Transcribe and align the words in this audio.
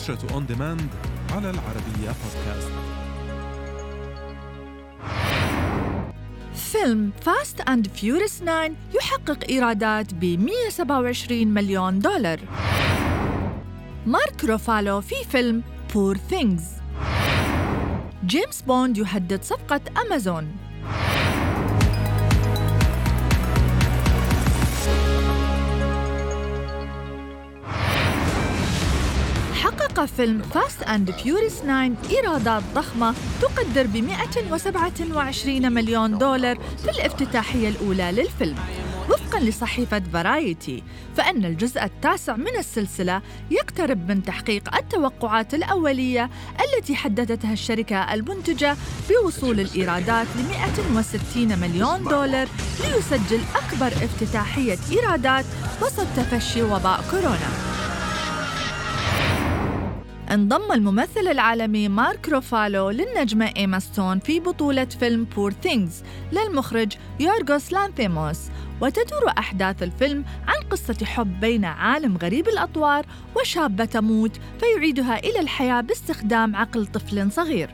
نشرة 0.00 0.34
On 0.34 0.46
Demand 0.46 0.88
على 1.32 1.50
العربية 1.50 2.14
بودكاست 2.22 2.70
فيلم 6.54 7.12
Fast 7.20 7.60
and 7.60 7.88
Furious 7.88 8.40
9 8.40 8.70
يحقق 8.94 9.44
إيرادات 9.48 10.14
ب 10.14 10.24
127 10.24 11.48
مليون 11.48 11.98
دولار. 11.98 12.40
مارك 14.06 14.44
روفالو 14.44 15.00
في 15.00 15.14
فيلم 15.30 15.62
Poor 15.94 16.16
Things 16.16 16.64
جيمس 18.26 18.62
بوند 18.62 18.98
يهدد 18.98 19.42
صفقة 19.42 19.80
أمازون 20.06 20.56
حقق 29.80 30.04
فيلم 30.04 30.42
Fast 30.42 30.82
and 30.82 31.10
Furious 31.10 31.60
9 31.60 31.90
إيرادات 32.10 32.62
ضخمة 32.74 33.14
تقدر 33.40 33.86
ب 33.86 33.96
127 33.96 35.72
مليون 35.72 36.18
دولار 36.18 36.58
في 36.82 36.90
الافتتاحية 36.90 37.68
الأولى 37.68 38.12
للفيلم 38.12 38.56
وفقا 39.10 39.40
لصحيفة 39.40 40.02
Variety 40.12 40.82
فإن 41.16 41.44
الجزء 41.44 41.84
التاسع 41.84 42.36
من 42.36 42.56
السلسلة 42.58 43.22
يقترب 43.50 44.08
من 44.08 44.22
تحقيق 44.22 44.76
التوقعات 44.76 45.54
الأولية 45.54 46.30
التي 46.60 46.96
حددتها 46.96 47.52
الشركة 47.52 48.14
المنتجة 48.14 48.76
بوصول 49.10 49.60
الإيرادات 49.60 50.26
ل 50.36 50.42
160 50.48 51.58
مليون 51.58 52.04
دولار 52.04 52.48
ليسجل 52.80 53.40
أكبر 53.54 53.86
افتتاحية 53.86 54.78
إيرادات 54.92 55.44
وسط 55.82 56.06
تفشي 56.16 56.62
وباء 56.62 57.04
كورونا. 57.10 57.69
انضم 60.30 60.72
الممثل 60.72 61.28
العالمي 61.30 61.88
مارك 61.88 62.28
روفالو 62.28 62.90
للنجمة 62.90 63.52
إيما 63.56 63.78
ستون 63.78 64.18
في 64.18 64.40
بطولة 64.40 64.84
فيلم 64.84 65.24
Poor 65.24 65.52
Things 65.52 66.02
للمخرج 66.32 66.92
يورغوس 67.20 67.72
لانثيموس. 67.72 68.38
وتدور 68.80 69.28
أحداث 69.38 69.82
الفيلم 69.82 70.24
عن 70.46 70.68
قصة 70.70 71.04
حب 71.04 71.40
بين 71.40 71.64
عالم 71.64 72.16
غريب 72.16 72.48
الأطوار 72.48 73.06
وشابة 73.36 73.84
تموت 73.84 74.40
فيعيدها 74.60 75.18
إلى 75.18 75.40
الحياة 75.40 75.80
باستخدام 75.80 76.56
عقل 76.56 76.86
طفل 76.86 77.32
صغير. 77.32 77.70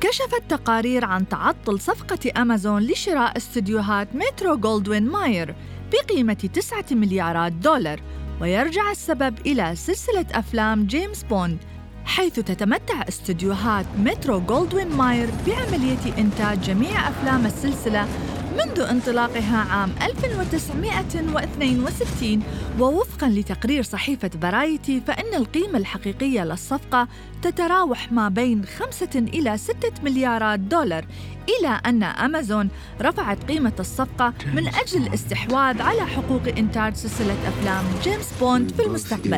كشفت 0.00 0.42
تقارير 0.48 1.04
عن 1.04 1.28
تعطل 1.28 1.80
صفقة 1.80 2.42
أمازون 2.42 2.82
لشراء 2.82 3.36
استديوهات 3.36 4.08
مترو 4.14 4.56
جولدوين 4.56 5.06
ماير 5.06 5.54
بقيمة 5.92 6.48
9 6.54 6.84
مليارات 6.90 7.52
دولار. 7.52 8.00
ويرجع 8.44 8.90
السبب 8.90 9.38
إلى 9.46 9.76
سلسلة 9.76 10.26
أفلام 10.32 10.86
جيمس 10.86 11.22
بوند 11.22 11.58
حيث 12.04 12.34
تتمتع 12.34 13.02
استديوهات 13.08 13.86
مترو 13.98 14.40
جولدوين 14.40 14.88
ماير 14.88 15.28
بعملية 15.46 16.18
إنتاج 16.18 16.60
جميع 16.60 17.08
أفلام 17.08 17.46
السلسلة 17.46 18.08
منذ 18.54 18.80
انطلاقها 18.80 19.56
عام 19.56 19.92
1962 20.02 22.42
ووفقا 22.80 23.28
لتقرير 23.28 23.82
صحيفة 23.82 24.30
Variety 24.42 25.00
فإن 25.06 25.34
القيمة 25.34 25.78
الحقيقية 25.78 26.44
للصفقة 26.44 27.08
تتراوح 27.42 28.12
ما 28.12 28.28
بين 28.28 28.64
5 28.64 29.08
إلى 29.14 29.58
6 29.58 29.76
مليارات 30.04 30.60
دولار 30.60 31.04
إلا 31.48 31.80
أن 31.86 32.02
أمازون 32.02 32.68
رفعت 33.00 33.44
قيمة 33.44 33.72
الصفقة 33.80 34.32
من 34.54 34.68
أجل 34.68 35.02
الاستحواذ 35.06 35.82
على 35.82 36.06
حقوق 36.06 36.42
إنتاج 36.58 36.94
سلسلة 36.94 37.36
أفلام 37.48 37.84
جيمس 38.02 38.32
بوند 38.40 38.72
في 38.72 38.86
المستقبل. 38.86 39.30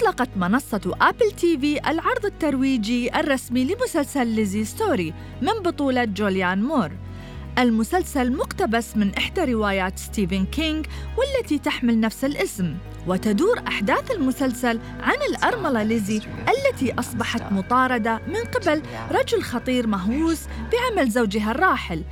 أطلقت 0.00 0.28
منصة 0.36 0.96
Apple 1.00 1.30
TV 1.30 1.90
العرض 1.90 2.24
الترويجي 2.24 3.20
الرسمي 3.20 3.64
لمسلسل 3.64 4.26
Lisey's 4.26 4.64
Story 4.64 5.14
من 5.42 5.62
بطولة 5.64 6.04
جوليان 6.04 6.62
مور. 6.62 6.90
المسلسل 7.58 8.32
مقتبس 8.36 8.96
من 8.96 9.14
إحدى 9.14 9.40
روايات 9.44 9.98
ستيفن 9.98 10.44
كينغ 10.44 10.82
والتي 11.18 11.58
تحمل 11.58 12.00
نفس 12.00 12.24
الاسم 12.24 12.74
وتدور 13.06 13.62
أحداث 13.68 14.10
المسلسل 14.10 14.80
عن 15.00 15.16
الأرملة 15.30 15.82
ليزي 15.82 16.20
التي 16.48 16.94
أصبحت 16.98 17.52
مطاردة 17.52 18.20
من 18.28 18.50
قبل 18.54 18.82
رجل 19.10 19.42
خطير 19.42 19.86
مهووس 19.86 20.40
بعمل 20.72 21.10
زوجها 21.10 21.50
الراحل. 21.50 22.02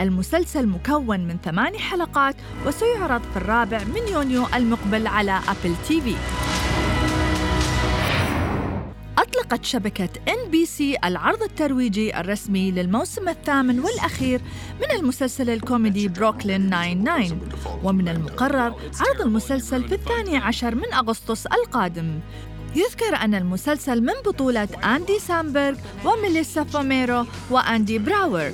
المسلسل 0.00 0.66
مكون 0.66 1.20
من 1.20 1.36
ثماني 1.44 1.78
حلقات 1.78 2.36
وسيعرض 2.66 3.22
في 3.22 3.36
الرابع 3.36 3.84
من 3.84 4.12
يونيو 4.12 4.46
المقبل 4.54 5.06
على 5.06 5.40
Apple 5.48 5.74
TV. 5.88 6.14
أطلقت 9.18 9.64
شبكة 9.64 10.08
NBC 10.28 10.96
العرض 11.04 11.42
الترويجي 11.42 12.20
الرسمي 12.20 12.70
للموسم 12.70 13.28
الثامن 13.28 13.80
والأخير 13.80 14.40
من 14.80 14.90
المسلسل 14.98 15.50
الكوميدي 15.50 16.08
بروكلين 16.08 16.70
99 16.70 17.40
ومن 17.84 18.08
المقرر 18.08 18.74
عرض 19.00 19.20
المسلسل 19.20 19.88
في 19.88 19.94
الثاني 19.94 20.36
عشر 20.36 20.74
من 20.74 20.94
أغسطس 20.94 21.46
القادم. 21.46 22.20
يذكر 22.76 23.16
أن 23.16 23.34
المسلسل 23.34 24.00
من 24.00 24.14
بطولة 24.26 24.68
أندي 24.84 25.18
سامبرغ 25.18 25.76
وميليسا 26.04 26.64
فوميرو 26.64 27.26
وأندي 27.50 27.98
براور. 27.98 28.52